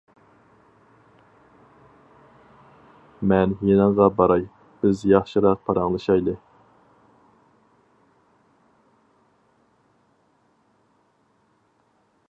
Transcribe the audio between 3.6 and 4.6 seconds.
يېنىڭغا باراي،